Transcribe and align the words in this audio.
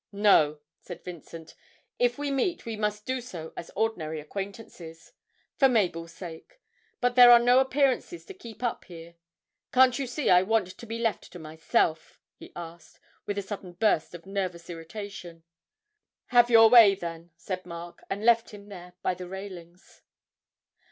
'No,' 0.11 0.57
said 0.79 1.03
Vincent; 1.03 1.53
'if 1.99 2.17
we 2.17 2.31
meet 2.31 2.65
we 2.65 2.75
must 2.75 3.05
do 3.05 3.21
so 3.21 3.53
as 3.55 3.69
ordinary 3.75 4.19
acquaintances 4.19 5.13
for 5.57 5.69
Mabel's 5.69 6.11
sake. 6.11 6.59
But 6.99 7.13
there 7.15 7.29
are 7.29 7.37
no 7.37 7.59
appearances 7.59 8.25
to 8.25 8.33
keep 8.33 8.63
up 8.63 8.85
here. 8.85 9.13
Can't 9.71 9.99
you 9.99 10.07
see 10.07 10.27
I 10.31 10.41
want 10.41 10.69
to 10.75 10.85
be 10.87 10.97
left 10.97 11.31
to 11.33 11.37
myself?' 11.37 12.19
he 12.33 12.51
asked, 12.55 12.99
with 13.27 13.37
a 13.37 13.43
sudden 13.43 13.73
burst 13.73 14.15
of 14.15 14.25
nervous 14.25 14.71
irritation. 14.71 15.43
'Have 16.29 16.49
your 16.49 16.67
way 16.71 16.95
then?' 16.95 17.29
said 17.37 17.63
Mark, 17.67 18.01
and 18.09 18.25
left 18.25 18.49
him 18.49 18.69
there 18.69 18.93
by 19.03 19.13
the 19.13 19.27
railings. 19.29 20.01